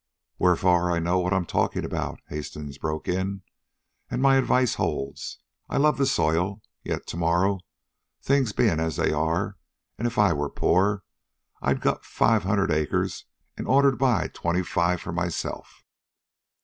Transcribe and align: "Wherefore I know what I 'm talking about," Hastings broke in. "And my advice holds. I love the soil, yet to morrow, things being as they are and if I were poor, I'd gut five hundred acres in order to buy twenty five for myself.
"Wherefore 0.39 0.89
I 0.91 0.97
know 0.97 1.19
what 1.19 1.31
I 1.31 1.35
'm 1.35 1.45
talking 1.45 1.85
about," 1.85 2.21
Hastings 2.29 2.79
broke 2.79 3.07
in. 3.07 3.43
"And 4.09 4.19
my 4.19 4.37
advice 4.37 4.73
holds. 4.73 5.37
I 5.69 5.77
love 5.77 5.99
the 5.99 6.07
soil, 6.07 6.63
yet 6.83 7.05
to 7.05 7.17
morrow, 7.17 7.59
things 8.19 8.51
being 8.51 8.79
as 8.79 8.95
they 8.95 9.13
are 9.13 9.59
and 9.99 10.07
if 10.07 10.17
I 10.17 10.33
were 10.33 10.49
poor, 10.49 11.03
I'd 11.61 11.81
gut 11.81 12.03
five 12.03 12.41
hundred 12.41 12.71
acres 12.71 13.25
in 13.55 13.67
order 13.67 13.91
to 13.91 13.97
buy 13.97 14.29
twenty 14.33 14.63
five 14.63 14.99
for 15.01 15.11
myself. 15.13 15.85